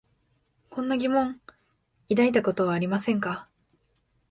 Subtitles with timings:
[0.71, 1.33] こんな疑問を
[2.09, 3.47] 抱いたことはありませんか？